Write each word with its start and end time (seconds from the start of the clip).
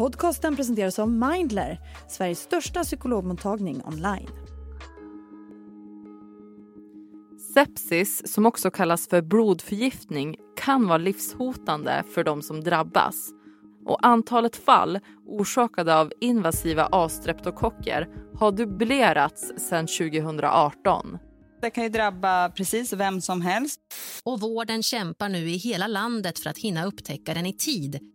Podcasten 0.00 0.56
presenteras 0.56 0.98
av 0.98 1.10
Mindler, 1.10 1.78
Sveriges 2.08 2.40
största 2.40 2.82
psykologmottagning 2.84 3.82
online. 3.84 4.28
Sepsis, 7.54 8.32
som 8.32 8.46
också 8.46 8.70
kallas 8.70 9.08
för 9.08 9.22
blodförgiftning, 9.22 10.36
kan 10.56 10.86
vara 10.86 10.98
livshotande 10.98 12.04
för 12.14 12.24
de 12.24 12.42
som 12.42 12.60
drabbas. 12.60 13.30
Och 13.86 14.06
antalet 14.06 14.56
fall 14.56 14.98
orsakade 15.26 15.98
av 15.98 16.12
invasiva 16.20 16.88
A-streptokocker 16.92 18.08
har 18.38 18.52
dubblerats 18.52 19.52
sedan 19.56 19.86
2018. 19.86 21.18
Det 21.60 21.70
kan 21.70 21.84
ju 21.84 21.90
drabba 21.90 22.48
precis 22.48 22.92
vem 22.92 23.20
som 23.20 23.40
helst. 23.40 23.80
Och 24.24 24.40
vården 24.40 24.82
kämpar 24.82 25.28
nu 25.28 25.38
i 25.50 25.56
hela 25.56 25.86
landet 25.86 26.38
för 26.38 26.50
att 26.50 26.58
hinna 26.58 26.84
upptäcka 26.84 27.34
den 27.34 27.46
i 27.46 27.52
tid. 27.52 28.09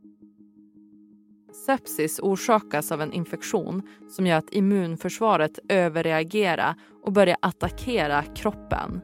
Sepsis 1.66 2.20
orsakas 2.20 2.92
av 2.92 3.02
en 3.02 3.14
infektion 3.14 3.82
som 4.10 4.28
gör 4.28 4.38
att 4.38 4.54
immunförsvaret 4.54 5.60
överreagerar 5.70 6.76
och 7.04 7.14
börjar 7.14 7.38
attackera 7.40 8.24
kroppen. 8.24 9.02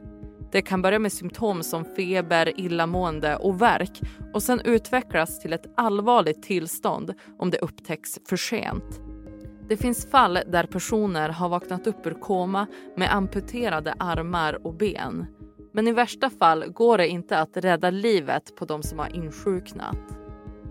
Det 0.52 0.62
kan 0.62 0.82
börja 0.82 0.98
med 0.98 1.12
symptom 1.12 1.62
som 1.62 1.84
feber, 1.84 2.60
illamående 2.60 3.36
och 3.36 3.62
värk 3.62 4.00
och 4.34 4.42
sen 4.42 4.60
utvecklas 4.64 5.40
till 5.40 5.52
ett 5.52 5.72
allvarligt 5.76 6.42
tillstånd 6.42 7.14
om 7.38 7.50
det 7.50 7.58
upptäcks 7.58 8.18
för 8.28 8.36
sent. 8.36 9.00
Det 9.68 9.76
finns 9.76 10.10
fall 10.10 10.38
där 10.46 10.66
personer 10.66 11.28
har 11.28 11.48
vaknat 11.48 11.86
upp 11.86 12.06
ur 12.06 12.14
koma 12.20 12.66
med 12.96 13.14
amputerade 13.14 13.94
armar 13.98 14.66
och 14.66 14.74
ben. 14.74 15.26
Men 15.72 15.88
i 15.88 15.92
värsta 15.92 16.30
fall 16.30 16.72
går 16.72 16.98
det 16.98 17.08
inte 17.08 17.38
att 17.38 17.56
rädda 17.56 17.90
livet 17.90 18.56
på 18.56 18.64
de 18.64 18.82
som 18.82 18.98
har 18.98 19.16
insjuknat. 19.16 20.21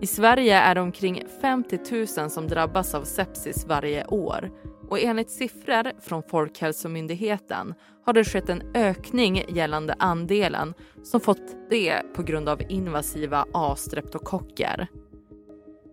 I 0.02 0.06
Sverige 0.06 0.58
är 0.58 0.74
det 0.74 0.80
omkring 0.80 1.22
50 1.40 1.78
000 2.18 2.30
som 2.30 2.48
drabbas 2.48 2.94
av 2.94 3.04
sepsis 3.04 3.66
varje 3.68 4.04
år 4.04 4.50
och 4.88 5.00
enligt 5.00 5.30
siffror 5.30 6.00
från 6.00 6.22
Folkhälsomyndigheten 6.22 7.74
har 8.04 8.12
det 8.12 8.24
skett 8.24 8.48
en 8.48 8.62
ökning 8.74 9.44
gällande 9.48 9.94
andelen 9.98 10.74
som 11.02 11.20
fått 11.20 11.70
det 11.70 12.14
på 12.14 12.22
grund 12.22 12.48
av 12.48 12.62
invasiva 12.68 13.46
A-streptokocker. 13.54 14.86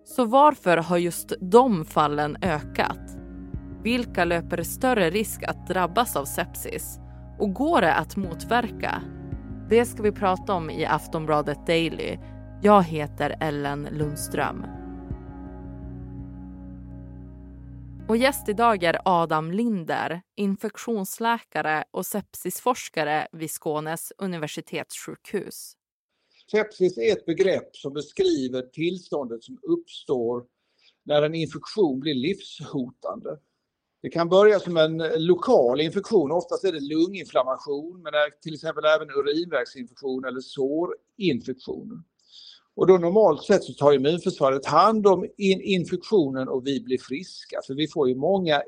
Så 0.06 0.26
varför 0.26 0.78
har 0.78 0.98
just 0.98 1.34
de 1.40 1.86
fallen 1.86 2.38
ökat? 2.42 3.18
Vilka 3.84 4.26
löper 4.26 4.64
större 4.64 5.10
risk 5.10 5.44
att 5.44 5.68
drabbas 5.68 6.16
av 6.16 6.26
sepsis? 6.26 7.00
Och 7.40 7.54
går 7.54 7.82
det 7.82 7.94
att 7.94 8.16
motverka? 8.16 9.02
Det 9.70 9.86
ska 9.86 10.04
vi 10.04 10.12
prata 10.12 10.54
om 10.54 10.70
i 10.70 10.86
Aftonbladet 10.86 11.68
Daily. 11.68 12.18
Jag 12.62 12.84
heter 12.84 13.38
Ellen 13.42 13.88
Lundström. 13.92 14.66
Och 18.08 18.18
gäst 18.18 18.50
idag 18.50 18.84
är 18.84 19.02
Adam 19.06 19.52
Linder, 19.52 20.22
infektionsläkare 20.36 21.84
och 21.92 22.06
sepsisforskare 22.06 23.28
vid 23.32 23.52
Skånes 23.52 24.12
universitetssjukhus. 24.18 25.74
Sepsis 26.52 26.98
är 26.98 27.12
ett 27.12 27.26
begrepp 27.26 27.76
som 27.76 27.94
beskriver 27.94 28.62
tillståndet 28.62 29.44
som 29.44 29.60
uppstår 29.64 30.44
när 31.04 31.22
en 31.22 31.36
infektion 31.36 32.00
blir 32.00 32.16
livshotande. 32.16 33.40
Det 34.02 34.10
kan 34.10 34.30
börja 34.30 34.60
som 34.60 34.78
en 34.78 34.98
lokal 35.18 35.82
infektion, 35.82 36.32
oftast 36.32 36.64
är 36.64 36.72
det 36.72 36.80
lunginflammation 36.80 38.02
men 38.02 38.14
till 38.42 38.54
exempel 38.54 38.86
även 38.86 39.10
urinvägsinfektion 39.10 40.26
eller 40.26 40.42
sårinfektion. 40.42 42.04
Och 42.80 42.88
då 42.88 42.98
normalt 42.98 43.44
sett 43.44 43.64
så 43.64 43.74
tar 43.74 43.94
immunförsvaret 43.94 44.66
hand 44.66 45.08
om 45.08 45.26
in 45.38 45.62
infektionen 45.62 46.48
och 46.48 46.68
vi 46.68 46.82
blir 46.82 46.98
friska. 46.98 47.60
För 47.68 47.74
vi 47.74 47.88
får 47.88 48.10
ju 48.10 48.16
många 48.16 48.62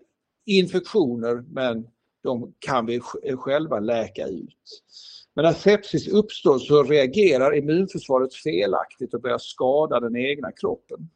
infektioner 0.46 1.44
men 1.48 1.88
de 2.24 2.54
kan 2.60 2.86
vi 2.86 3.02
eh, 3.24 3.38
själva 3.38 3.80
läka 3.80 4.28
ut. 4.28 4.84
Men 5.34 5.46
när 5.46 5.54
sepsis 5.54 6.08
uppstår 6.08 6.60
så 6.60 6.84
reagerar 6.84 7.58
immunförsvaret 7.58 8.34
felaktigt 8.34 9.14
och 9.14 9.22
börjar 9.22 9.38
skada 9.38 10.00
den 10.00 10.16
egna 10.16 10.52
kroppen. 10.52 11.10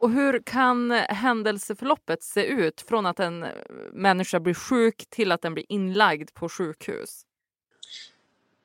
Och 0.00 0.10
hur 0.10 0.42
kan 0.42 0.90
händelseförloppet 0.90 2.22
se 2.22 2.44
ut 2.44 2.80
från 2.80 3.06
att 3.06 3.20
en 3.20 3.42
eh, 3.42 3.50
människa 3.92 4.40
blir 4.40 4.54
sjuk 4.54 5.06
till 5.10 5.32
att 5.32 5.42
den 5.42 5.54
blir 5.54 5.66
inlagd 5.68 6.34
på 6.34 6.48
sjukhus? 6.48 7.26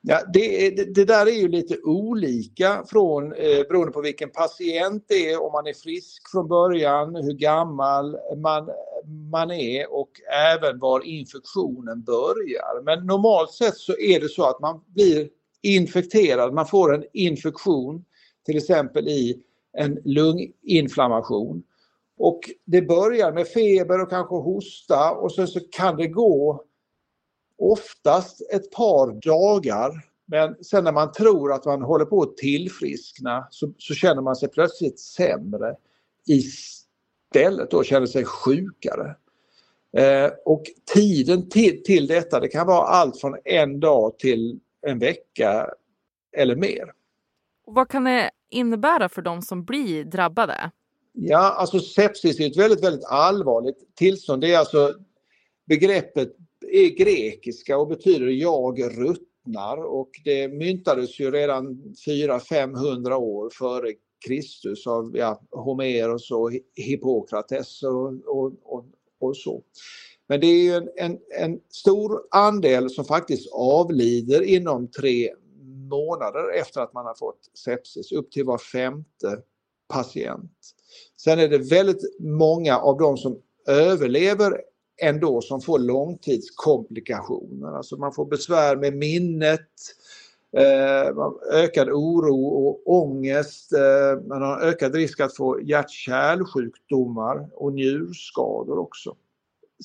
Ja, 0.00 0.20
det, 0.32 0.70
det, 0.70 0.94
det, 0.94 1.04
där 1.04 1.26
är 1.26 1.40
ju 1.40 1.48
lite 1.48 1.78
olika 1.84 2.84
från, 2.86 3.32
eh, 3.32 3.66
beroende 3.68 3.92
på 3.92 4.00
vilken 4.00 4.30
patient 4.30 5.04
det 5.08 5.30
är, 5.30 5.42
om 5.42 5.52
man 5.52 5.66
är 5.66 5.72
frisk 5.72 6.30
från 6.30 6.48
början, 6.48 7.14
hur 7.14 7.32
gammal 7.32 8.16
man, 8.36 8.70
man 9.30 9.50
är 9.50 9.92
och 9.92 10.10
även 10.54 10.78
var 10.78 11.06
infektionen 11.06 12.02
börjar. 12.02 12.82
Men 12.82 13.06
normalt 13.06 13.52
sett 13.52 13.76
så 13.76 13.92
är 13.98 14.20
det 14.20 14.28
så 14.28 14.44
att 14.44 14.60
man 14.60 14.80
blir 14.86 15.28
infekterad, 15.62 16.54
man 16.54 16.66
får 16.66 16.94
en 16.94 17.04
infektion 17.12 18.04
till 18.46 18.56
exempel 18.56 19.08
i 19.08 19.42
en 19.72 19.98
lunginflammation. 20.04 21.62
Och 22.18 22.40
det 22.64 22.82
börjar 22.82 23.32
med 23.32 23.48
feber 23.48 24.02
och 24.02 24.10
kanske 24.10 24.34
hosta 24.34 25.10
och 25.10 25.32
sen 25.32 25.48
så 25.48 25.60
kan 25.70 25.96
det 25.96 26.06
gå 26.06 26.64
oftast 27.58 28.40
ett 28.52 28.70
par 28.70 29.20
dagar. 29.20 30.04
Men 30.26 30.64
sen 30.64 30.84
när 30.84 30.92
man 30.92 31.12
tror 31.12 31.52
att 31.52 31.64
man 31.64 31.82
håller 31.82 32.04
på 32.04 32.22
att 32.22 32.36
tillfriskna 32.36 33.48
så, 33.50 33.72
så 33.78 33.94
känner 33.94 34.22
man 34.22 34.36
sig 34.36 34.48
plötsligt 34.48 35.00
sämre 35.00 35.76
istället 36.26 37.74
och 37.74 37.84
känner 37.84 38.06
sig 38.06 38.24
sjukare. 38.24 39.16
Eh, 39.96 40.30
och 40.44 40.64
tiden 40.94 41.48
till, 41.48 41.82
till 41.82 42.06
detta 42.06 42.40
det 42.40 42.48
kan 42.48 42.66
vara 42.66 42.86
allt 42.86 43.20
från 43.20 43.36
en 43.44 43.80
dag 43.80 44.18
till 44.18 44.60
en 44.86 44.98
vecka 44.98 45.70
eller 46.36 46.56
mer. 46.56 46.92
Och 47.66 47.74
vad 47.74 47.88
kan 47.88 48.04
det 48.04 48.30
innebära 48.50 49.08
för 49.08 49.22
de 49.22 49.42
som 49.42 49.64
blir 49.64 50.04
drabbade? 50.04 50.70
Ja, 51.12 51.38
alltså 51.38 51.80
sepsis 51.80 52.40
är 52.40 52.46
ett 52.46 52.56
väldigt, 52.56 52.84
väldigt 52.84 53.04
allvarligt 53.04 53.94
tillstånd. 53.94 54.40
Det 54.40 54.54
är 54.54 54.58
alltså 54.58 54.94
begreppet 55.66 56.36
är 56.72 56.88
grekiska 56.88 57.78
och 57.78 57.88
betyder 57.88 58.26
jag 58.26 58.82
ruttnar 58.82 59.84
och 59.84 60.10
det 60.24 60.48
myntades 60.48 61.20
ju 61.20 61.30
redan 61.30 61.94
400-500 62.06 63.12
år 63.12 63.50
före 63.50 63.92
Kristus 64.26 64.86
av 64.86 65.16
ja, 65.16 65.42
Homeros 65.50 66.30
och 66.30 66.50
Hippokrates 66.74 67.82
och, 67.82 68.12
och, 68.26 68.52
och, 68.62 68.84
och, 69.20 69.36
så. 69.36 69.62
Men 70.26 70.40
det 70.40 70.46
är 70.46 70.62
ju 70.62 70.72
en, 70.72 70.88
en, 70.96 71.18
en, 71.38 71.60
stor 71.68 72.22
andel 72.30 72.90
som 72.90 73.04
faktiskt 73.04 73.52
avlider 73.52 74.42
inom 74.42 74.90
tre 74.90 75.34
månader 75.90 76.60
efter 76.60 76.80
att 76.80 76.94
man 76.94 77.06
har 77.06 77.14
fått 77.14 77.40
sepsis, 77.64 78.12
upp 78.12 78.30
till 78.30 78.44
var 78.44 78.58
femte 78.58 79.42
patient. 79.88 80.52
Sen 81.16 81.38
är 81.38 81.48
det 81.48 81.58
väldigt 81.58 82.20
många 82.20 82.78
av 82.78 82.98
de 82.98 83.16
som 83.16 83.42
överlever 83.66 84.60
ändå 84.98 85.40
som 85.40 85.60
får 85.60 85.78
långtidskomplikationer. 85.78 87.76
Alltså 87.76 87.96
man 87.96 88.12
får 88.12 88.26
besvär 88.26 88.76
med 88.76 88.96
minnet, 88.96 89.70
eh, 90.56 91.08
ökad 91.52 91.88
oro 91.88 92.46
och 92.46 92.80
ångest. 92.84 93.72
Eh, 93.72 94.20
man 94.26 94.42
har 94.42 94.60
ökad 94.60 94.94
risk 94.94 95.20
att 95.20 95.36
få 95.36 95.60
hjärt-kärlsjukdomar 95.62 97.48
och 97.54 97.72
njurskador 97.72 98.78
också. 98.78 99.16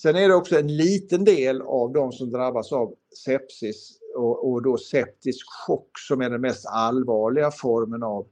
Sen 0.01 0.15
är 0.15 0.27
det 0.27 0.35
också 0.35 0.59
en 0.59 0.77
liten 0.77 1.25
del 1.25 1.61
av 1.61 1.93
de 1.93 2.11
som 2.11 2.31
drabbas 2.31 2.71
av 2.71 2.93
sepsis 3.25 3.97
och, 4.15 4.51
och 4.51 4.61
då 4.61 4.77
septisk 4.77 5.45
chock 5.67 5.99
som 5.99 6.21
är 6.21 6.29
den 6.29 6.41
mest 6.41 6.65
allvarliga 6.65 7.51
formen 7.51 8.03
av 8.03 8.27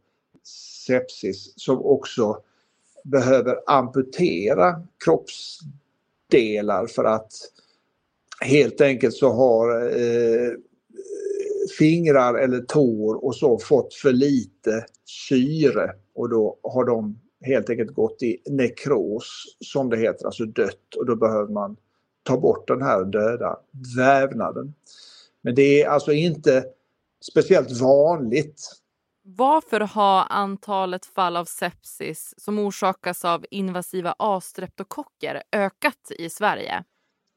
sepsis 0.88 1.54
som 1.56 1.86
också 1.86 2.38
behöver 3.04 3.60
amputera 3.68 4.84
kropps 5.04 5.60
delar 6.32 6.88
för 6.88 7.04
att 7.04 7.32
helt 8.42 8.82
enkelt 8.82 9.14
så 9.16 9.30
har 9.30 9.86
eh, 10.00 10.52
fingrar 11.80 12.34
eller 12.36 12.60
tår 12.60 13.26
och 13.26 13.36
så 13.36 13.60
fått 13.60 13.94
för 13.94 14.12
lite 14.12 14.86
syre 15.30 15.92
och 16.16 16.30
då 16.30 16.60
har 16.64 16.86
de 16.86 17.20
helt 17.42 17.70
enkelt 17.70 17.94
gått 17.94 18.24
i 18.24 18.38
nekros 18.46 19.58
som 19.60 19.90
det 19.90 19.98
heter, 19.98 20.26
alltså 20.26 20.46
dött 20.46 20.96
och 20.98 21.06
då 21.06 21.16
behöver 21.16 21.54
man 21.54 21.78
ta 22.24 22.38
bort 22.38 22.68
den 22.68 22.82
här 22.82 23.06
döda 23.06 23.60
vävnaden. 23.98 24.74
Men 25.42 25.56
det 25.56 25.82
är 25.82 25.90
alltså 25.90 26.12
inte 26.12 26.66
speciellt 27.32 27.82
vanligt 27.82 28.62
varför 29.24 29.80
har 29.80 30.26
antalet 30.30 31.06
fall 31.06 31.38
av 31.38 31.46
sepsis 31.46 32.34
som 32.38 32.60
orsakas 32.60 33.26
av 33.26 33.46
invasiva 33.52 34.16
A-streptokocker 34.20 35.44
ökat 35.52 36.12
i 36.20 36.30
Sverige? 36.30 36.84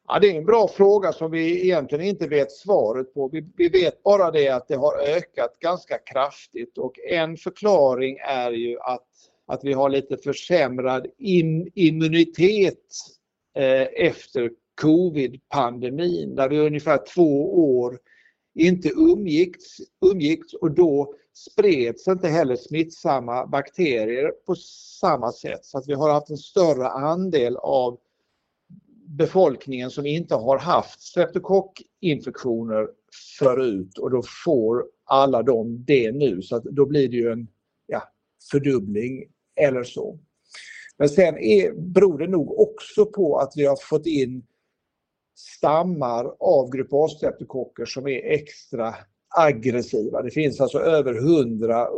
Ja, 0.09 0.19
det 0.19 0.31
är 0.31 0.39
en 0.39 0.45
bra 0.45 0.69
fråga 0.69 1.13
som 1.13 1.31
vi 1.31 1.65
egentligen 1.65 2.05
inte 2.05 2.29
vet 2.29 2.53
svaret 2.53 3.15
på. 3.15 3.29
Vi, 3.29 3.53
vi, 3.57 3.69
vet 3.69 4.03
bara 4.03 4.31
det 4.31 4.49
att 4.49 4.69
det 4.69 4.77
har 4.77 4.99
ökat 4.99 5.59
ganska 5.61 5.99
kraftigt 5.99 6.79
och 6.79 6.99
en 6.99 7.37
förklaring 7.37 8.19
är 8.19 8.51
ju 8.51 8.79
att 8.81 9.09
att 9.47 9.65
vi 9.65 9.73
har 9.73 9.89
lite 9.89 10.17
försämrad 10.17 11.07
im 11.19 11.71
immunitet 11.75 12.89
eh, 13.57 14.07
efter 14.07 14.51
covid-pandemin 14.83 16.35
där 16.35 16.49
vi 16.49 16.59
ungefär 16.59 17.01
två 17.15 17.59
år 17.79 17.99
inte 18.55 18.89
umgicks, 18.89 19.63
umgicks 20.13 20.55
och 20.55 20.71
då 20.71 21.15
spreds 21.35 22.09
inte 22.09 22.29
heller 22.29 22.57
smittsamma 22.57 23.47
bakterier 23.47 24.33
på 24.47 24.55
samma 25.01 25.33
sätt. 25.33 25.65
Så 25.65 25.79
att 25.79 25.89
vi 25.89 25.95
har 25.95 26.13
haft 26.13 26.31
en 26.31 26.37
större 26.37 26.89
andel 26.89 27.57
av 27.57 27.99
befolkningen 29.07 29.91
som 29.91 30.07
inte 30.07 30.35
har 30.35 30.59
haft 30.59 31.01
streptokockinfektioner 31.01 32.89
förut 33.39 33.99
och 33.99 34.11
då 34.11 34.23
får 34.45 34.85
alla 35.05 35.43
de 35.43 35.85
det 35.85 36.13
nu 36.13 36.43
så 36.43 36.57
att 36.57 36.65
då 36.65 36.87
blir 36.87 37.09
det 37.09 37.17
ju 37.17 37.33
en 37.33 37.49
ja, 37.87 38.03
fördubbling 38.51 39.25
eller 39.61 39.83
så. 39.83 40.19
Men 40.97 41.09
sen 41.09 41.39
är, 41.39 41.73
beror 41.73 42.19
det 42.19 42.27
nog 42.27 42.61
också 42.61 43.07
på 43.07 43.39
att 43.39 43.53
vi 43.57 43.67
har 43.67 43.77
fått 43.77 44.07
in 44.07 44.47
stammar 45.37 46.35
av 46.41 46.71
grupp 46.71 46.93
A-streptokocker 46.93 47.85
som 47.85 48.07
är 48.07 48.33
extra 48.33 48.95
aggressiva. 49.37 50.23
Det 50.23 50.31
finns 50.31 50.61
alltså 50.61 50.79
över 50.79 51.15
hundra 51.15 51.89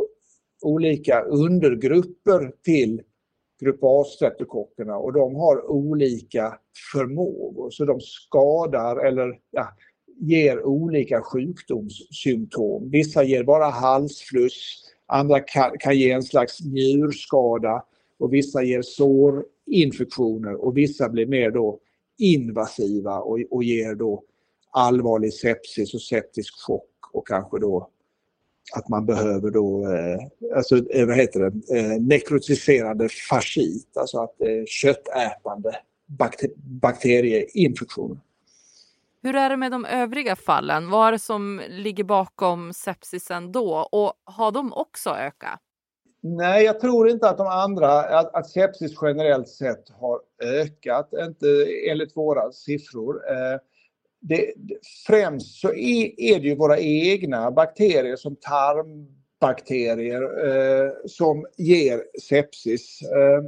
olika 0.61 1.21
undergrupper 1.21 2.51
till 2.63 3.01
grupp 3.61 3.79
A-streptokockerna 3.81 4.97
och 4.97 5.13
de 5.13 5.35
har 5.35 5.71
olika 5.71 6.59
förmågor 6.91 7.69
så 7.69 7.85
de 7.85 7.99
skadar 8.01 9.05
eller 9.05 9.39
ja, 9.51 9.67
ger 10.19 10.65
olika 10.65 11.21
sjukdomssymptom. 11.21 12.89
Vissa 12.89 13.23
ger 13.23 13.43
bara 13.43 13.65
halsfluss, 13.65 14.83
andra 15.05 15.39
kan, 15.39 15.77
kan 15.79 15.97
ge 15.97 16.11
en 16.11 16.23
slags 16.23 16.61
njurskada 16.61 17.83
och 18.19 18.33
vissa 18.33 18.63
ger 18.63 18.81
sårinfektioner 18.81 20.65
och 20.65 20.77
vissa 20.77 21.09
blir 21.09 21.25
mer 21.25 21.51
då 21.51 21.79
invasiva 22.17 23.19
och, 23.19 23.39
och 23.51 23.63
ger 23.63 23.95
då 23.95 24.23
allvarlig 24.71 25.33
sepsis 25.33 25.93
och 25.93 26.01
septisk 26.01 26.53
chock 26.59 26.89
och 27.13 27.27
kanske 27.27 27.59
då 27.59 27.89
att 28.75 28.89
man 28.89 29.05
behöver 29.05 29.51
då, 29.51 29.93
eh, 29.93 30.57
alltså 30.57 30.77
eh, 30.89 31.07
vad 31.07 31.15
heter 31.15 31.39
det, 31.39 31.77
eh, 31.77 32.01
nekrotiserande 32.01 33.09
fascit, 33.09 33.97
alltså 33.97 34.19
att 34.19 34.41
eh, 34.41 34.65
köttätande 34.65 35.75
bakter 36.05 36.49
bakterieinfektioner. 36.57 38.17
Hur 39.23 39.35
är 39.35 39.49
det 39.49 39.57
med 39.57 39.71
de 39.71 39.85
övriga 39.85 40.35
fallen? 40.35 40.89
Vad 40.89 41.07
är 41.07 41.11
det 41.11 41.19
som 41.19 41.61
ligger 41.69 42.03
bakom 42.03 42.73
sepsisen 42.73 43.51
då 43.51 43.87
och 43.91 44.13
har 44.23 44.51
de 44.51 44.73
också 44.73 45.09
ökat? 45.09 45.59
Nej, 46.21 46.63
jag 46.63 46.79
tror 46.79 47.09
inte 47.09 47.29
att 47.29 47.37
de 47.37 47.47
andra, 47.47 47.89
att, 47.89 48.35
att 48.35 48.49
sepsis 48.49 48.91
generellt 49.01 49.49
sett 49.49 49.89
har 49.89 50.19
ökat, 50.43 51.09
inte 51.13 51.47
enligt 51.91 52.17
våra 52.17 52.51
siffror. 52.51 53.21
Eh, 53.29 53.59
det, 54.19 54.53
främst 55.07 55.61
så 55.61 55.73
är, 55.73 56.19
är, 56.19 56.39
det 56.39 56.47
ju 56.47 56.55
våra 56.55 56.79
egna 56.79 57.51
bakterier 57.51 58.15
som 58.15 58.35
tarmbakterier 58.35 60.21
eh, 60.47 60.91
som 61.05 61.45
ger 61.57 62.03
sepsis. 62.21 62.99
Eh, 63.01 63.43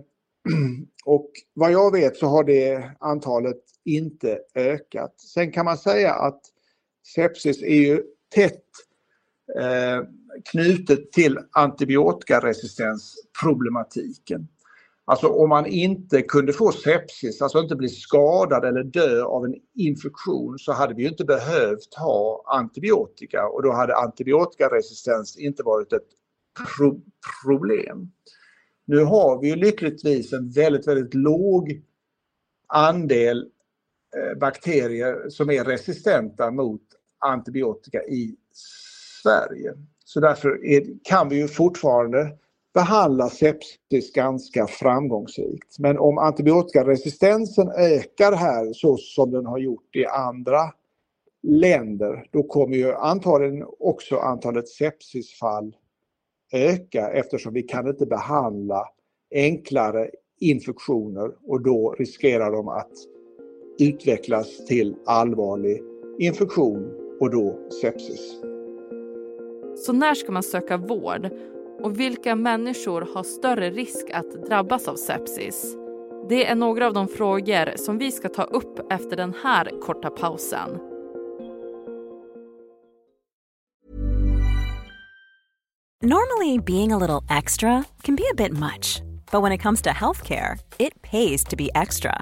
och 1.06 1.32
vad 1.54 1.72
jag 1.72 1.92
vet 1.92 2.18
så 2.18 2.28
har 2.28 2.44
det 2.44 2.92
antalet 3.00 3.62
inte 3.86 4.40
ökat. 4.56 5.22
Sen 5.22 5.52
kan 5.52 5.66
man 5.66 5.78
säga 5.78 6.14
att 6.14 6.42
sepsis 7.16 7.62
är 7.62 7.82
ju 7.82 8.04
tätt 8.36 8.64
eh, 9.60 10.02
knutet 10.52 11.12
till 11.12 11.40
antibiotikaresistensproblematiken. 11.52 14.48
Alltså 15.10 15.28
om 15.28 15.50
man 15.50 15.66
inte 15.66 16.22
kunde 16.22 16.54
få 16.54 16.72
sepsis, 16.72 17.42
alltså 17.42 17.60
inte 17.60 17.76
bli 17.76 17.90
skadad 17.90 18.66
eller 18.66 18.84
dö 18.84 19.24
av 19.24 19.46
en 19.46 19.56
infektion 19.76 20.60
så 20.60 20.72
hade 20.72 20.94
vi 20.94 21.08
inte 21.08 21.26
behövt 21.26 21.96
ha 21.96 22.44
antibiotika 22.48 23.48
och 23.48 23.64
då 23.64 23.72
hade 23.72 23.96
antibiotikaresistens 23.96 25.38
inte 25.38 25.64
varit 25.64 25.94
ett 25.94 26.08
pro 26.78 27.02
problem. 27.44 28.12
Nu 28.86 29.04
har 29.04 29.42
vi 29.42 29.50
ju 29.50 29.56
lyckligtvis 29.56 30.34
en 30.34 30.50
väldigt, 30.50 30.88
väldigt 30.88 31.14
låg 31.14 31.82
andel 32.68 33.46
eh, 34.16 34.40
bakterier 34.40 35.30
som 35.30 35.50
är 35.50 35.64
resistenta 35.64 36.52
mot 36.52 36.82
antibiotika 37.20 38.04
i 38.04 38.36
Sverige. 39.24 39.74
Så 40.06 40.20
därför 40.20 40.66
är, 40.66 40.84
kan 41.04 41.30
vi 41.30 41.36
ju 41.36 41.48
fortfarande 41.48 42.38
behandla 42.74 43.30
sepsis 43.30 44.14
ganska 44.14 44.68
framgångsrikt. 44.68 45.80
Men 45.80 45.98
om 45.98 46.18
antibiotikaresistensen 46.18 47.68
ökar 47.70 48.32
här 48.32 48.74
så 48.74 48.98
som 48.98 49.32
den 49.32 49.46
har 49.46 49.58
gjort 49.58 49.96
i 49.96 50.06
andra 50.06 50.62
länder, 51.44 52.28
då 52.32 52.44
kommer 52.44 52.78
ju 52.78 52.94
antagligen 52.94 53.66
också 53.80 54.18
antalet 54.18 54.68
sepsisfall 54.68 55.76
öka 56.54 57.10
eftersom 57.10 57.54
vi 57.54 57.62
kan 57.62 57.88
inte 57.88 58.06
behandla 58.06 58.86
enklare 59.36 60.10
infektioner 60.40 61.32
och 61.48 61.62
då 61.62 61.96
riskerar 62.00 62.52
de 62.52 62.68
att 62.68 62.92
utvecklas 63.80 64.66
till 64.66 64.96
allvarlig 65.06 65.82
infektion 66.20 66.92
och 67.20 67.32
då 67.32 67.70
sepsis. 67.82 68.42
Så 69.86 69.94
när 69.94 70.14
ska 70.14 70.32
man 70.32 70.44
söka 70.44 70.78
vård? 70.78 71.30
Och 71.84 72.00
vilka 72.00 72.36
människor 72.36 73.08
har 73.14 73.24
större 73.24 73.70
risk 73.70 74.10
att 74.14 74.46
drabbas 74.46 74.88
av 74.88 74.96
sepsis? 74.96 75.76
Det 76.30 76.46
är 76.46 76.56
några 76.56 76.88
av 76.88 76.94
de 76.94 77.08
frågor 77.08 77.78
som 77.78 77.98
vi 77.98 78.12
ska 78.12 78.30
ta 78.30 78.44
upp 78.44 78.92
efter 78.92 79.18
den 79.18 79.34
här 79.44 79.82
korta 79.82 80.10
pausen. 80.10 80.70
Normally 86.02 86.60
being 86.60 86.92
a 86.92 86.98
little 86.98 87.38
extra 87.38 87.84
can 88.02 88.16
be 88.16 88.24
a 88.32 88.36
bit 88.38 88.54
much. 88.54 89.02
But 89.32 89.44
when 89.44 89.52
it 89.52 89.62
comes 89.62 89.82
to 89.82 89.90
healthcare, 89.90 90.58
it 90.78 91.02
pays 91.02 91.44
to 91.44 91.56
be 91.56 91.70
extra. 91.76 92.22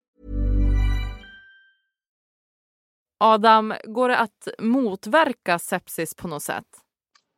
Adam, 3.23 3.73
går 3.83 4.09
det 4.09 4.17
att 4.17 4.47
motverka 4.59 5.59
sepsis 5.59 6.15
på 6.15 6.27
något 6.27 6.43
sätt? 6.43 6.65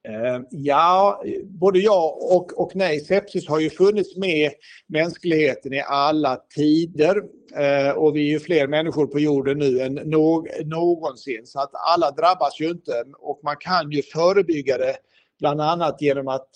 Eh, 0.08 0.42
ja, 0.50 1.24
både 1.46 1.80
ja 1.80 2.18
och, 2.22 2.62
och 2.62 2.76
nej. 2.76 3.00
Sepsis 3.00 3.48
har 3.48 3.60
ju 3.60 3.70
funnits 3.70 4.18
med 4.18 4.52
mänskligheten 4.88 5.74
i 5.74 5.82
alla 5.82 6.36
tider 6.56 7.24
eh, 7.56 7.92
och 7.92 8.16
vi 8.16 8.20
är 8.28 8.32
ju 8.32 8.40
fler 8.40 8.68
människor 8.68 9.08
på 9.08 9.20
jorden 9.20 9.60
nu 9.60 9.80
än 9.80 9.94
någonsin 10.64 11.46
så 11.46 11.60
att 11.60 11.72
alla 11.94 12.12
drabbas 12.12 12.60
ju 12.60 12.70
inte 12.70 13.04
och 13.20 13.40
man 13.44 13.56
kan 13.60 13.92
ju 13.92 14.02
förebygga 14.02 14.78
det 14.78 14.96
bland 15.40 15.62
annat 15.62 16.02
genom 16.02 16.28
att 16.28 16.50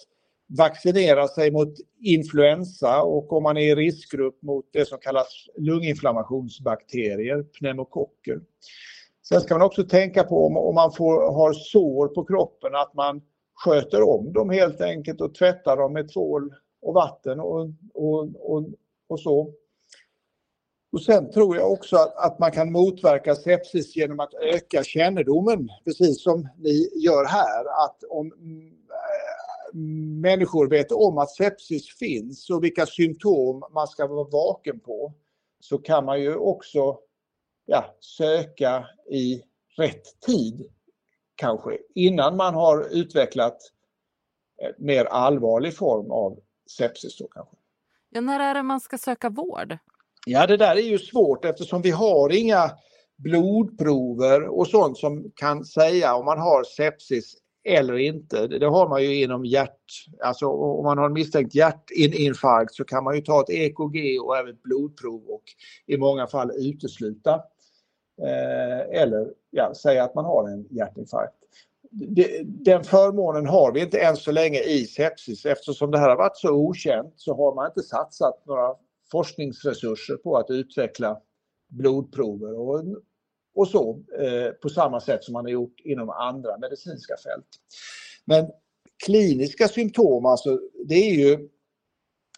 vaccinera 0.57 1.27
sig 1.27 1.51
mot 1.51 1.73
influensa 2.01 3.01
och 3.01 3.33
om 3.33 3.43
man 3.43 3.57
är 3.57 3.61
i 3.61 3.75
riskgrupp 3.75 4.41
mot 4.41 4.65
det 4.73 4.85
som 4.85 4.99
kallas 4.99 5.47
lunginflammationsbakterier, 5.57 7.43
pneumokocker. 7.43 8.39
Sen 9.29 9.41
ska 9.41 9.53
man 9.57 9.67
också 9.67 9.83
tänka 9.83 10.23
på 10.23 10.45
om, 10.45 10.57
om 10.57 10.75
man 10.75 10.91
får, 10.91 11.33
har 11.33 11.53
sår 11.53 12.07
på 12.07 12.25
kroppen 12.25 12.75
att 12.75 12.93
man 12.93 13.21
sköter 13.53 14.01
om 14.01 14.33
dem 14.33 14.49
helt 14.49 14.81
enkelt 14.81 15.21
och 15.21 15.35
tvättar 15.35 15.77
dem 15.77 15.93
med 15.93 16.13
tvål 16.13 16.53
och 16.81 16.93
vatten 16.93 17.39
och, 17.39 17.69
och, 17.93 18.29
och, 18.35 18.65
och 19.09 19.19
så. 19.19 19.53
Och 20.91 21.01
sen 21.01 21.31
tror 21.31 21.57
jag 21.57 21.71
också 21.71 21.95
att, 21.95 22.17
att, 22.17 22.39
man 22.39 22.51
kan 22.51 22.71
motverka 22.71 23.35
sepsis 23.35 23.95
genom 23.95 24.19
att 24.19 24.33
öka 24.33 24.83
kännedomen, 24.83 25.69
precis 25.85 26.23
som 26.23 26.47
ni 26.57 26.89
gör 26.95 27.25
här. 27.25 27.85
Att 27.85 28.03
om 28.09 28.31
äh, 28.31 29.77
människor 30.21 30.69
vet 30.69 30.91
om 30.91 31.17
att 31.17 31.35
sepsis 31.35 31.97
finns 31.97 32.49
och 32.49 32.63
vilka 32.63 32.85
symptom 32.85 33.63
man 33.71 33.87
ska 33.87 34.07
vara 34.07 34.27
vaken 34.29 34.79
på 34.79 35.13
så 35.59 35.77
kan 35.77 36.05
man 36.05 36.21
ju 36.21 36.35
också 36.35 36.99
ja, 37.67 37.95
söka 37.99 38.87
i 39.11 39.41
rätt 39.77 40.19
tid 40.25 40.65
kanske 41.35 41.77
innan 41.95 42.37
man 42.37 42.53
har 42.53 42.87
utvecklat 42.91 43.57
mer 44.77 45.05
allvarlig 45.05 45.75
form 45.75 46.11
av 46.11 46.39
sepsis. 46.77 47.17
Då, 47.17 47.27
kanske. 47.27 47.55
Ja, 48.09 48.21
när 48.21 48.39
är 48.39 48.53
det 48.53 48.63
man 48.63 48.79
ska 48.79 48.97
söka 48.97 49.29
vård? 49.29 49.77
Ja, 50.25 50.47
det 50.47 50.57
där 50.57 50.75
är 50.75 50.81
ju 50.81 50.99
svårt 50.99 51.45
eftersom 51.45 51.81
vi 51.81 51.91
har 51.91 52.29
inga 52.29 52.71
blodprover 53.17 54.47
och 54.47 54.67
sånt 54.67 54.97
som 54.97 55.31
kan 55.35 55.65
säga 55.65 56.15
om 56.15 56.25
man 56.25 56.39
har 56.39 56.63
sepsis 56.63 57.35
eller 57.67 57.97
inte. 57.97 58.47
Det 58.47 58.65
har 58.65 58.89
man 58.89 59.03
ju 59.03 59.23
inom 59.23 59.45
hjärt, 59.45 60.05
alltså 60.23 60.47
om 60.47 60.85
man 60.85 60.97
har 60.97 61.05
en 61.05 61.13
misstänkt 61.13 61.55
hjärtinfarkt 61.55 62.73
så 62.73 62.83
kan 62.83 63.03
man 63.03 63.15
ju 63.15 63.21
ta 63.21 63.41
ett 63.41 63.49
EKG 63.49 64.19
och 64.21 64.37
även 64.37 64.53
ett 64.53 64.63
blodprov 64.63 65.23
och 65.27 65.43
i 65.85 65.97
många 65.97 66.27
fall 66.27 66.51
utesluta 66.51 67.41
Eh, 68.21 69.01
eller 69.01 69.33
ja, 69.49 69.73
säga 69.75 70.03
att 70.03 70.15
man 70.15 70.25
har 70.25 70.49
en 70.49 70.67
hjärtinfarkt. 70.69 71.33
Den 72.43 72.83
förmånen 72.83 73.47
har 73.47 73.71
vi 73.71 73.81
inte 73.81 73.99
än 73.99 74.17
så 74.17 74.31
länge 74.31 74.59
i 74.59 74.85
sepsis 74.85 75.45
eftersom 75.45 75.91
det 75.91 75.97
här 75.97 76.09
har 76.09 76.15
varit 76.15 76.37
så 76.37 76.51
okänt 76.51 77.13
så 77.15 77.35
har 77.35 77.55
man 77.55 77.67
inte 77.67 77.81
satsat 77.81 78.45
några 78.45 78.75
forskningsresurser 79.11 80.15
på 80.15 80.37
att 80.37 80.49
utveckla 80.49 81.21
blodprover 81.69 82.59
och, 82.59 82.83
och 83.55 83.67
så 83.67 84.03
eh, 84.19 84.51
på 84.51 84.69
samma 84.69 84.99
sätt 84.99 85.23
som 85.23 85.33
man 85.33 85.45
har 85.45 85.51
gjort 85.51 85.79
inom 85.83 86.09
andra 86.09 86.57
medicinska 86.57 87.15
fält. 87.23 87.47
Men 88.25 88.51
kliniska 89.05 89.67
symptom, 89.67 90.25
alltså 90.25 90.59
det 90.85 90.95
är 90.95 91.13
ju 91.13 91.49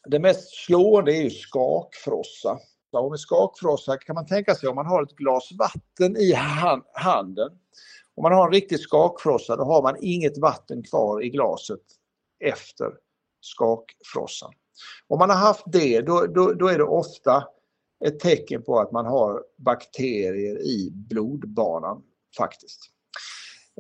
det 0.05 0.19
mest 0.19 0.49
slående 0.65 1.13
är 1.15 1.21
ju 1.21 1.29
skakfrossa. 1.29 2.59
Och 2.91 3.09
med 3.09 3.19
skakfrossa 3.19 3.97
kan 3.97 4.15
man 4.15 4.25
tänka 4.25 4.55
sig 4.55 4.69
om 4.69 4.75
man 4.75 4.85
har 4.85 5.03
ett 5.03 5.15
glas 5.15 5.49
vatten 5.51 6.17
i 6.17 6.33
handen. 6.93 7.51
Om 8.15 8.23
man 8.23 8.33
har 8.33 8.45
en 8.45 8.53
riktig 8.53 8.79
skakfrossa 8.79 9.55
då 9.55 9.63
har 9.63 9.81
man 9.81 9.95
inget 9.99 10.37
vatten 10.37 10.83
kvar 10.83 11.23
i 11.23 11.29
glaset 11.29 11.79
efter 12.39 12.91
skakfrossan. 13.41 14.53
Om 15.07 15.19
man 15.19 15.29
har 15.29 15.37
haft 15.37 15.63
det 15.65 16.01
då, 16.01 16.25
då, 16.25 16.53
då 16.53 16.67
är 16.67 16.77
det 16.77 16.83
ofta 16.83 17.43
ett 18.05 18.19
tecken 18.19 18.63
på 18.63 18.79
att 18.79 18.91
man 18.91 19.05
har 19.05 19.43
bakterier 19.57 20.61
i 20.61 20.91
blodbanan 20.91 22.01
faktiskt. 22.37 22.79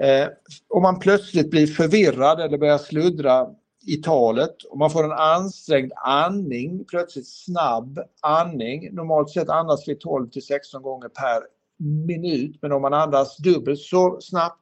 Eh, 0.01 0.27
om 0.69 0.81
man 0.81 0.99
plötsligt 0.99 1.51
blir 1.51 1.67
förvirrad 1.67 2.39
eller 2.39 2.57
börjar 2.57 2.77
sluddra 2.77 3.47
i 3.89 3.97
talet 3.97 4.63
och 4.63 4.77
man 4.77 4.91
får 4.91 5.03
en 5.03 5.11
ansträngd 5.11 5.91
andning, 5.95 6.85
plötsligt 6.85 7.27
snabb 7.27 7.99
andning. 8.21 8.95
Normalt 8.95 9.29
sett 9.29 9.49
andas 9.49 9.87
vi 9.87 9.95
12 9.95 10.29
till 10.29 10.45
16 10.45 10.81
gånger 10.81 11.07
per 11.07 11.41
minut 12.07 12.59
men 12.61 12.71
om 12.71 12.81
man 12.81 12.93
andas 12.93 13.37
dubbelt 13.37 13.79
så 13.79 14.17
snabbt, 14.21 14.61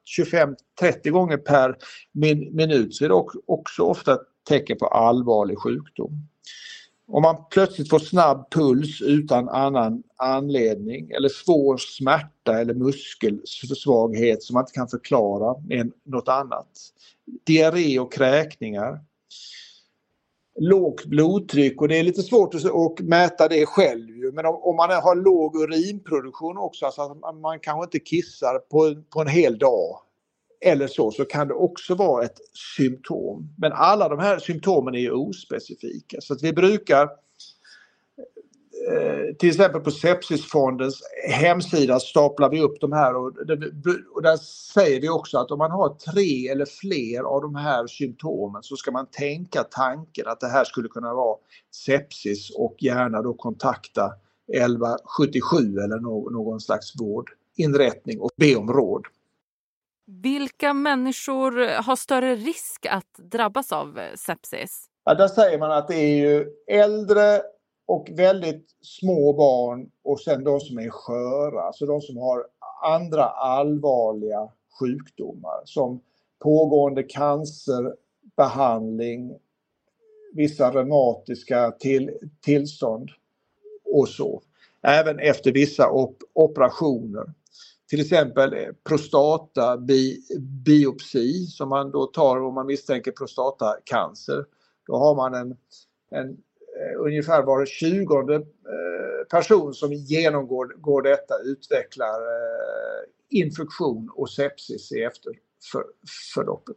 25-30 0.80 1.10
gånger 1.10 1.36
per 1.36 1.76
min 2.12 2.56
minut 2.56 2.94
så 2.94 3.04
är 3.04 3.08
det 3.08 3.14
också 3.46 3.82
ofta 3.82 4.18
tecken 4.48 4.78
på 4.78 4.86
allvarlig 4.86 5.58
sjukdom. 5.58 6.28
Om 7.10 7.22
man 7.22 7.36
plötsligt 7.50 7.90
får 7.90 7.98
snabb 7.98 8.50
puls 8.50 9.02
utan 9.02 9.48
annan 9.48 10.02
anledning 10.16 11.10
eller 11.10 11.28
svår 11.28 11.76
smärta 11.76 12.60
eller 12.60 12.74
muskelsvaghet 12.74 14.42
som 14.42 14.54
man 14.54 14.62
inte 14.62 14.72
kan 14.72 14.88
förklara 14.88 15.60
med 15.60 15.92
något 16.04 16.28
annat. 16.28 16.68
Diarré 17.46 17.98
och 17.98 18.12
kräkningar. 18.12 19.00
Lågt 20.60 21.04
blodtryck 21.04 21.80
och 21.80 21.88
det 21.88 21.98
är 21.98 22.02
lite 22.02 22.22
svårt 22.22 22.54
att 22.54 23.00
mäta 23.00 23.48
det 23.48 23.66
själv 23.66 24.34
men 24.34 24.46
om, 24.46 24.76
man 24.76 24.90
har 24.90 25.14
låg 25.14 25.56
urinproduktion 25.56 26.56
också, 26.58 26.86
alltså 26.86 27.02
att 27.02 27.36
man 27.36 27.60
kanske 27.60 27.84
inte 27.84 27.98
kissar 27.98 28.58
på, 28.58 29.02
på 29.10 29.20
en 29.20 29.28
hel 29.28 29.58
dag 29.58 30.00
eller 30.60 30.86
så, 30.86 31.10
så 31.10 31.24
kan 31.24 31.48
det 31.48 31.54
också 31.54 31.94
vara 31.94 32.24
ett 32.24 32.38
symptom. 32.76 33.54
Men 33.58 33.72
alla 33.72 34.08
de 34.08 34.18
här 34.18 34.38
symptomen 34.38 34.94
är 34.94 34.98
ju 34.98 35.12
ospecifika 35.12 36.20
så 36.20 36.34
att 36.34 36.42
vi 36.42 36.52
brukar 36.52 37.08
till 39.38 39.48
exempel 39.48 39.80
på 39.80 39.90
Sepsisfondens 39.90 41.02
hemsida 41.30 42.00
staplar 42.00 42.50
vi 42.50 42.60
upp 42.60 42.80
de 42.80 42.92
här 42.92 43.16
och, 43.16 43.26
och 44.14 44.22
där 44.22 44.36
säger 44.74 45.00
vi 45.00 45.08
också 45.08 45.38
att 45.38 45.50
om 45.50 45.58
man 45.58 45.70
har 45.70 45.88
tre 46.12 46.48
eller 46.48 46.66
fler 46.66 47.22
av 47.22 47.42
de 47.42 47.54
här 47.54 47.86
symptomen 47.86 48.62
så 48.62 48.76
ska 48.76 48.90
man 48.90 49.06
tänka 49.06 49.64
tanken 49.64 50.26
att 50.26 50.40
det 50.40 50.48
här 50.48 50.64
skulle 50.64 50.88
kunna 50.88 51.14
vara 51.14 51.36
sepsis 51.86 52.50
och 52.50 52.76
gärna 52.78 53.22
då 53.22 53.34
kontakta 53.34 54.12
1177 54.52 55.56
eller 55.56 56.00
någon 56.30 56.60
slags 56.60 56.92
vårdinrättning 57.00 58.20
och 58.20 58.30
be 58.36 58.56
om 58.56 58.72
råd. 58.72 59.06
Vilka 60.22 60.74
människor 60.74 61.82
har 61.82 61.96
större 61.96 62.34
risk 62.34 62.86
att 62.90 63.30
drabbas 63.32 63.72
av 63.72 63.98
eh, 63.98 64.14
sepsis? 64.14 64.86
Ja, 65.04 65.14
där 65.14 65.28
säger 65.28 65.58
man 65.58 65.72
att 65.72 65.88
det 65.88 65.94
är 65.94 66.16
ju 66.16 66.46
äldre 66.66 67.40
och 67.88 68.08
väldigt 68.12 68.76
små 68.82 69.32
barn 69.32 69.90
och 70.04 70.20
sen 70.20 70.44
de 70.44 70.60
som 70.60 70.78
är 70.78 70.90
sköra, 70.90 71.62
alltså 71.62 71.86
de 71.86 72.00
som 72.00 72.16
har 72.16 72.46
andra 72.84 73.24
allvarliga 73.24 74.48
sjukdomar 74.80 75.62
som 75.64 76.00
pågående 76.38 77.02
cancerbehandling, 77.02 79.38
vissa 80.32 80.70
reumatiska 80.70 81.70
till, 81.70 82.10
tillstånd 82.40 83.10
och 83.94 84.08
så. 84.08 84.42
Även 84.82 85.18
efter 85.18 85.52
vissa 85.52 85.90
op 85.90 86.16
operationer 86.32 87.32
till 87.88 88.00
exempel 88.00 88.52
eh, 88.52 88.68
prostatabiopsi 88.84 91.46
som 91.46 91.68
man 91.68 91.90
då 91.90 92.06
tar 92.06 92.40
om 92.40 92.54
man 92.54 92.66
misstänker 92.66 93.12
prostatacancer. 93.12 94.44
Då 94.86 94.96
har 94.96 95.14
man 95.14 95.34
en, 95.34 95.56
en 96.10 96.36
ungefär 96.98 97.42
var 97.42 97.66
tjugonde 97.66 98.34
eh, 98.34 99.26
person 99.30 99.74
som 99.74 99.92
genomgår 99.92 100.66
går 100.76 101.02
detta 101.02 101.34
utvecklar 101.44 102.20
eh, 102.20 103.38
infektion 103.40 104.10
och 104.14 104.30
sepsis 104.30 104.92
i 104.92 105.02
efterförloppet. 105.02 106.76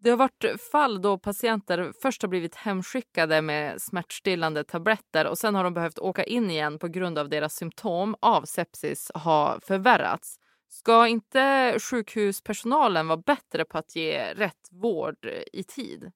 Det 0.00 0.10
har 0.10 0.16
varit 0.16 0.60
fall 0.72 1.02
då 1.02 1.18
patienter 1.18 1.92
först 2.02 2.22
har 2.22 2.28
blivit 2.28 2.54
hemskickade 2.54 3.42
med 3.42 3.82
smärtstillande 3.82 4.64
tabletter 4.64 5.26
och 5.26 5.38
sen 5.38 5.54
har 5.54 5.64
de 5.64 5.74
behövt 5.74 5.98
åka 5.98 6.24
in 6.24 6.50
igen 6.50 6.78
på 6.78 6.88
grund 6.88 7.18
av 7.18 7.28
deras 7.28 7.54
symptom 7.54 8.16
av 8.20 8.42
sepsis 8.42 9.10
har 9.14 9.60
förvärrats. 9.62 10.36
Ska 10.68 11.08
inte 11.08 11.74
sjukhuspersonalen 11.80 13.08
vara 13.08 13.22
bättre 13.26 13.64
på 13.64 13.78
att 13.78 13.96
ge 13.96 14.34
rätt 14.34 14.68
vård 14.70 15.26
i 15.52 15.62
tid? 15.62 16.12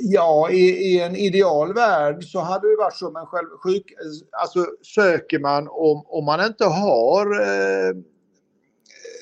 Ja, 0.00 0.50
i, 0.50 0.70
i, 0.70 1.00
en 1.00 1.16
ideal 1.16 1.74
värld 1.74 2.24
så 2.24 2.38
hade 2.38 2.70
det 2.70 2.76
varit 2.76 2.96
så, 2.96 3.10
men 3.10 3.26
själv 3.26 3.48
sjuk, 3.48 3.94
alltså 4.42 4.66
söker 4.82 5.38
man 5.38 5.68
om, 5.68 6.02
om 6.06 6.24
man 6.24 6.46
inte 6.46 6.64
har 6.64 7.40
eh, 7.40 7.94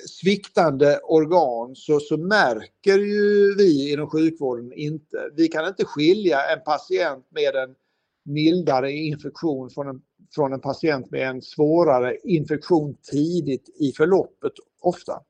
sviktande 0.08 1.00
organ 1.02 1.76
så, 1.76 2.00
så 2.00 2.16
märker 2.16 2.98
ju 2.98 3.54
vi 3.54 3.92
inom 3.92 4.10
sjukvården 4.10 4.72
inte. 4.72 5.30
Vi 5.36 5.48
kan 5.48 5.68
inte 5.68 5.84
skilja 5.84 6.38
en 6.52 6.60
patient 6.64 7.26
med 7.30 7.54
en 7.54 7.74
mildare 8.24 8.92
infektion 8.92 9.70
från 9.70 9.88
en, 9.88 10.00
från 10.34 10.52
en 10.52 10.60
patient 10.60 11.10
med 11.10 11.28
en 11.28 11.42
svårare 11.42 12.16
infektion 12.24 12.96
tidigt 13.10 13.68
i 13.80 13.92
förloppet 13.92 14.52
ofta. 14.80 15.20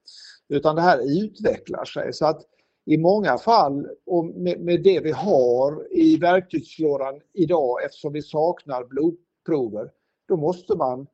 Utan 0.49 0.76
det 0.76 0.83
här 0.83 1.25
utvecklar 1.25 1.85
sig 1.85 2.12
så 2.12 2.26
att 2.26 2.43
i 2.85 2.99
många 2.99 3.39
fall 3.39 3.89
och 4.07 4.25
med, 4.25 4.61
med 4.61 4.83
det 4.83 5.01
vi 5.01 5.11
har 5.11 5.93
i 5.93 6.17
verktygslådan 6.17 7.21
idag 7.33 7.85
eftersom 7.85 8.12
vi 8.12 8.23
saknar 8.23 8.85
blodprover, 8.85 9.91
då 10.29 10.37
måste 10.37 10.77
man 10.77 11.07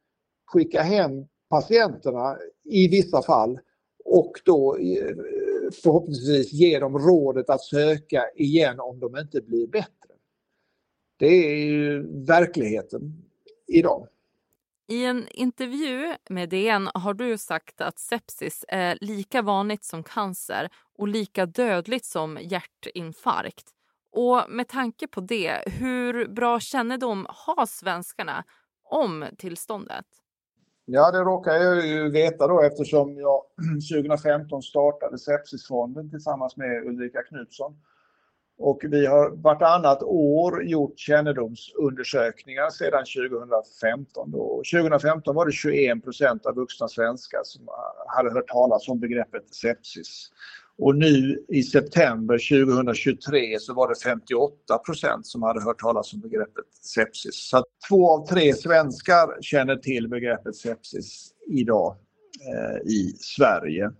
skicka 0.46 0.82
hem 0.82 1.26
patienterna 1.48 2.38
i 2.64 2.88
vissa 2.88 3.22
fall 3.22 3.58
och 4.04 4.32
då 4.44 4.76
eh, 4.76 5.16
förhoppningsvis 5.82 6.52
ge 6.52 6.78
dem 6.78 6.98
rådet 6.98 7.50
att 7.50 7.62
söka 7.62 8.24
igen 8.36 8.80
om 8.80 9.00
de 9.00 9.16
inte 9.16 9.40
blir 9.40 9.66
bättre. 9.66 9.92
Det 11.18 11.26
är 11.26 11.56
ju 11.64 12.06
verkligheten 12.24 13.22
idag. 13.66 14.08
I 14.90 15.04
en 15.04 15.28
intervju 15.30 16.14
med 16.28 16.48
DN 16.48 16.88
har 16.94 17.14
du 17.14 17.38
sagt 17.38 17.80
att 17.80 17.98
sepsis 17.98 18.64
är 18.68 18.98
lika 19.00 19.42
vanligt 19.42 19.84
som 19.84 20.02
cancer 20.02 20.68
och 20.98 21.08
lika 21.08 21.46
dödligt 21.46 22.04
som 22.04 22.38
hjärtinfarkt. 22.40 23.64
Och 24.12 24.42
med 24.48 24.68
tanke 24.68 25.08
på 25.08 25.20
det, 25.20 25.62
hur 25.66 26.28
bra 26.28 26.60
kännedom 26.60 27.26
har 27.28 27.66
svenskarna 27.66 28.44
om 28.84 29.24
tillståndet? 29.38 30.04
Ja, 30.84 31.10
det 31.10 31.18
råkar 31.18 31.52
jag 31.52 31.86
ju 31.86 32.10
veta 32.10 32.46
då 32.46 32.62
eftersom 32.62 33.16
jag 33.16 33.42
2015 33.92 34.62
startade 34.62 35.18
Sepsisfonden 35.18 36.10
tillsammans 36.10 36.56
med 36.56 36.86
Ulrika 36.86 37.22
Knutsson. 37.22 37.76
Och 38.58 38.80
vi 38.82 39.06
har 39.06 39.30
vartannat 39.30 40.02
år 40.02 40.64
gjort 40.64 40.98
kännedomsundersökningar 40.98 42.70
sedan 42.70 43.04
2015. 43.30 44.30
Då. 44.30 44.62
2015 44.72 45.34
var 45.34 45.46
det 45.46 45.52
21 45.52 46.04
procent 46.04 46.46
av 46.46 46.54
vuxna 46.54 46.88
svenskar 46.88 47.40
som 47.44 47.68
hade 48.06 48.30
hört 48.30 48.48
talas 48.48 48.88
om 48.88 49.00
begreppet 49.00 49.54
sepsis. 49.54 50.30
Och 50.78 50.96
nu 50.96 51.44
i 51.48 51.62
september 51.62 52.64
2023 52.64 53.58
så 53.60 53.74
var 53.74 53.88
det 53.88 53.94
58 54.04 54.78
procent 54.78 55.26
som 55.26 55.42
hade 55.42 55.62
hört 55.62 55.80
talas 55.80 56.12
om 56.12 56.20
begreppet 56.20 56.74
sepsis. 56.82 57.34
Så 57.34 57.64
två 57.88 58.10
av 58.10 58.26
tre 58.26 58.54
svenskar 58.54 59.42
känner 59.42 59.76
till 59.76 60.08
begreppet 60.08 60.56
sepsis 60.56 61.30
idag 61.48 61.96
eh, 62.52 62.90
i 62.90 63.14
Sverige. 63.18 63.90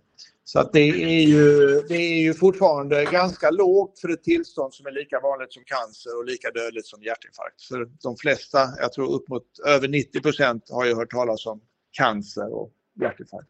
Så 0.51 0.59
att 0.59 0.73
det, 0.73 0.79
är 0.79 1.21
ju, 1.21 1.81
det 1.87 1.95
är 1.95 2.21
ju 2.21 2.33
fortfarande 2.33 3.05
ganska 3.05 3.49
lågt 3.49 3.99
för 3.99 4.09
ett 4.09 4.23
tillstånd 4.23 4.73
som 4.73 4.85
är 4.85 4.91
lika 4.91 5.19
vanligt 5.19 5.53
som 5.53 5.63
cancer 5.65 6.17
och 6.17 6.25
lika 6.25 6.51
dödligt 6.51 6.85
som 6.85 7.03
hjärtinfarkt. 7.03 7.61
För 7.61 7.89
de 8.03 8.17
flesta, 8.17 8.59
jag 8.77 8.93
tror 8.93 9.11
upp 9.11 9.29
mot 9.29 9.45
över 9.65 9.87
90 9.87 10.21
procent 10.21 10.69
har 10.69 10.85
ju 10.85 10.95
hört 10.95 11.11
talas 11.11 11.45
om 11.45 11.61
cancer 11.91 12.53
och 12.53 12.71
hjärtinfarkt. 13.01 13.49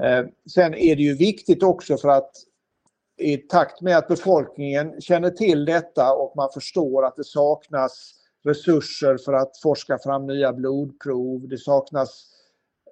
Eh, 0.00 0.26
sen 0.54 0.74
är 0.74 0.96
det 0.96 1.02
ju 1.02 1.14
viktigt 1.14 1.62
också 1.62 1.96
för 1.96 2.08
att 2.08 2.32
i 3.18 3.36
takt 3.36 3.80
med 3.80 3.98
att 3.98 4.08
befolkningen 4.08 5.00
känner 5.00 5.30
till 5.30 5.64
detta 5.64 6.12
och 6.14 6.36
man 6.36 6.48
förstår 6.54 7.04
att 7.06 7.16
det 7.16 7.24
saknas 7.24 8.14
resurser 8.44 9.16
för 9.24 9.32
att 9.32 9.58
forska 9.62 9.98
fram 9.98 10.26
nya 10.26 10.52
blodprov, 10.52 11.48
det 11.48 11.58
saknas 11.58 12.10
eh, 12.10 12.37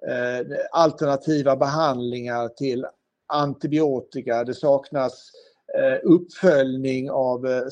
Eh, 0.01 0.45
alternativa 0.71 1.55
behandlingar 1.55 2.47
till 2.47 2.85
antibiotika, 3.27 4.43
det 4.43 4.53
saknas 4.53 5.31
eh, 5.77 5.97
uppföljning 6.03 7.11
av 7.11 7.47
eh, 7.47 7.63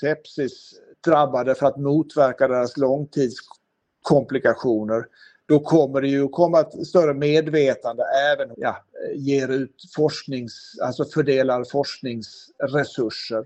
sepsis 0.00 0.80
drabbade 1.04 1.54
för 1.54 1.66
att 1.66 1.76
motverka 1.76 2.48
deras 2.48 2.76
långtidskomplikationer. 2.76 5.06
Då 5.46 5.60
kommer 5.60 6.00
det 6.00 6.08
ju 6.08 6.28
komma 6.28 6.60
ett 6.60 6.86
större 6.86 7.14
medvetande 7.14 8.04
även 8.32 8.50
ja, 8.56 8.76
ger 9.14 9.48
ut 9.48 9.76
forsknings, 9.96 10.78
alltså 10.82 11.04
fördelar 11.04 11.64
forskningsresurser. 11.64 13.44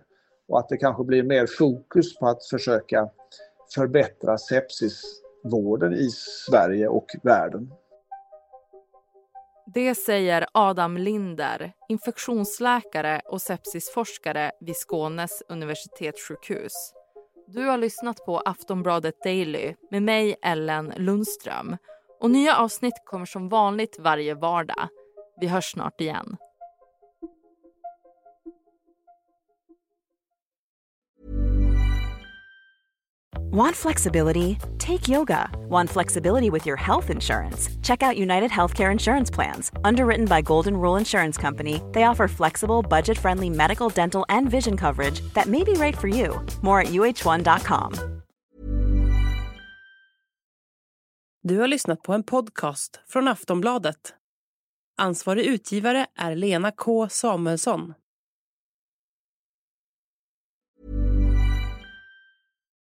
Och 0.48 0.58
att 0.58 0.68
det 0.68 0.76
kanske 0.76 1.04
blir 1.04 1.22
mer 1.22 1.46
fokus 1.46 2.18
på 2.18 2.28
att 2.28 2.46
försöka 2.46 3.08
förbättra 3.74 4.38
sepsis 4.38 5.23
vården 5.44 5.94
i 5.94 6.10
Sverige 6.10 6.88
och 6.88 7.06
världen. 7.22 7.70
Det 9.66 9.94
säger 9.94 10.46
Adam 10.52 10.96
Linder, 10.96 11.72
infektionsläkare 11.88 13.20
och 13.24 13.42
sepsisforskare 13.42 14.52
vid 14.60 14.76
Skånes 14.76 15.42
universitetssjukhus. 15.48 16.72
Du 17.46 17.66
har 17.66 17.78
lyssnat 17.78 18.16
på 18.26 18.38
Aftonbladet 18.38 19.14
Daily 19.24 19.74
med 19.90 20.02
mig, 20.02 20.36
Ellen 20.42 20.92
Lundström. 20.96 21.76
Och 22.20 22.30
nya 22.30 22.56
avsnitt 22.56 22.94
kommer 23.04 23.26
som 23.26 23.48
vanligt 23.48 23.98
varje 23.98 24.34
vardag. 24.34 24.88
Vi 25.40 25.46
hörs 25.46 25.72
snart 25.72 26.00
igen. 26.00 26.36
Want 33.54 33.76
flexibility? 33.76 34.58
Take 34.78 35.06
yoga. 35.06 35.48
Want 35.68 35.90
flexibility 35.90 36.50
with 36.50 36.66
your 36.66 36.76
health 36.76 37.08
insurance? 37.10 37.68
Check 37.82 38.02
out 38.02 38.16
United 38.18 38.50
Healthcare 38.50 38.90
Insurance 38.90 39.30
Plans. 39.30 39.70
Underwritten 39.84 40.26
by 40.26 40.42
Golden 40.42 40.76
Rule 40.76 40.98
Insurance 40.98 41.40
Company, 41.40 41.80
they 41.92 42.02
offer 42.02 42.28
flexible, 42.28 42.82
budget 42.82 43.16
friendly 43.18 43.50
medical, 43.50 43.88
dental, 43.88 44.24
and 44.28 44.50
vision 44.50 44.76
coverage 44.76 45.20
that 45.34 45.46
may 45.46 45.62
be 45.64 45.72
right 45.72 45.96
for 45.96 46.08
you. 46.08 46.44
More 46.62 46.80
at 46.80 46.88
uh1.com. 46.88 47.92
Du 51.42 51.58
har 51.58 51.68
lyssnat 51.68 52.02
på 52.02 52.12
en 52.12 52.22
podcast 52.22 53.00
från 53.08 53.28
Aftonbladet. 53.28 54.14
Ansvarig 54.98 55.44
utgivare 55.46 56.06
är 56.16 56.36
Lena 56.36 56.70
K 56.70 57.08
Samuelsson. 57.08 57.94